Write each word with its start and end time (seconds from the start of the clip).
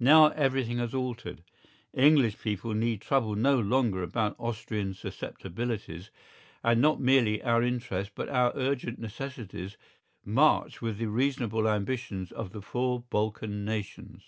Now 0.00 0.28
everything 0.28 0.78
has 0.78 0.94
altered. 0.94 1.42
English 1.92 2.38
people 2.40 2.72
need 2.72 3.02
trouble 3.02 3.34
no 3.36 3.58
longer 3.60 4.02
about 4.02 4.36
Austrian 4.38 4.94
susceptibilities, 4.94 6.08
and 6.62 6.80
not 6.80 6.98
merely 6.98 7.42
our 7.42 7.62
interests 7.62 8.10
but 8.16 8.30
our 8.30 8.52
urgent 8.54 8.98
necessities 8.98 9.76
march 10.24 10.80
with 10.80 10.96
the 10.96 11.08
reasonable 11.08 11.68
ambitions 11.68 12.32
of 12.32 12.52
the 12.52 12.62
four 12.62 13.00
Balkan 13.10 13.66
nations. 13.66 14.22